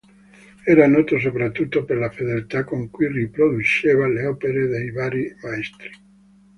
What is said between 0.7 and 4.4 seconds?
noto soprattutto per la fedeltà con cui riproduceva le